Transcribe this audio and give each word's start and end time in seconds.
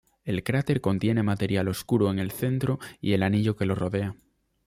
El 0.25 0.43
cráter 0.43 0.81
contiene 0.81 1.21
material 1.21 1.67
oscuro 1.67 2.09
en 2.09 2.17
el 2.17 2.31
centro 2.31 2.79
y 3.01 3.13
el 3.13 3.21
anillo 3.21 3.55
que 3.55 3.67
lo 3.67 3.75
rodea. 3.75 4.15